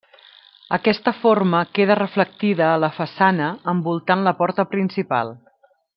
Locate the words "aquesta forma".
0.77-1.59